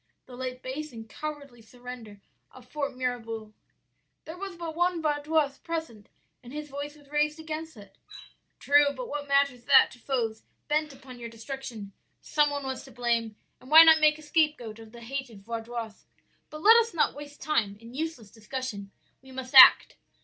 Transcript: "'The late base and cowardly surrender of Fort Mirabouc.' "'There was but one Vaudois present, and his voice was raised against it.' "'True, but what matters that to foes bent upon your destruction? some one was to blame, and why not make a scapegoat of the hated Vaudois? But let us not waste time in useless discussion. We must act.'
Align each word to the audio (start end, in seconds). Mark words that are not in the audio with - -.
"'The 0.25 0.35
late 0.35 0.63
base 0.63 0.91
and 0.91 1.07
cowardly 1.07 1.61
surrender 1.61 2.21
of 2.49 2.67
Fort 2.67 2.93
Mirabouc.' 2.93 3.53
"'There 4.25 4.35
was 4.35 4.55
but 4.55 4.75
one 4.75 4.99
Vaudois 4.99 5.59
present, 5.63 6.09
and 6.41 6.51
his 6.51 6.69
voice 6.71 6.95
was 6.95 7.11
raised 7.11 7.39
against 7.39 7.77
it.' 7.77 7.95
"'True, 8.59 8.87
but 8.95 9.07
what 9.07 9.27
matters 9.27 9.65
that 9.65 9.91
to 9.91 9.99
foes 9.99 10.41
bent 10.67 10.91
upon 10.91 11.19
your 11.19 11.29
destruction? 11.29 11.93
some 12.19 12.49
one 12.49 12.63
was 12.63 12.83
to 12.83 12.91
blame, 12.91 13.35
and 13.59 13.69
why 13.69 13.83
not 13.83 14.01
make 14.01 14.17
a 14.17 14.23
scapegoat 14.23 14.79
of 14.79 14.91
the 14.91 15.01
hated 15.01 15.43
Vaudois? 15.43 16.05
But 16.49 16.63
let 16.63 16.77
us 16.77 16.95
not 16.95 17.13
waste 17.13 17.39
time 17.39 17.77
in 17.77 17.93
useless 17.93 18.31
discussion. 18.31 18.89
We 19.21 19.31
must 19.31 19.53
act.' 19.53 19.97